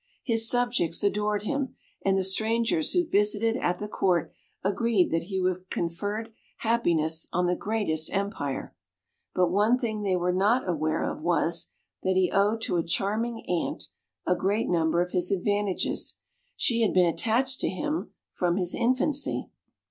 [0.23, 5.39] His subjects adored him, and the strangers who visited at the Court agreed that he
[5.39, 8.73] would have conferred happiness on the greatest empire.
[9.35, 11.67] But one thing they were not aware of was,
[12.01, 13.89] that he owed to a charming Ant
[14.25, 16.17] a great number of his advantages.
[16.57, 19.51] She had been attached to him from his infancy.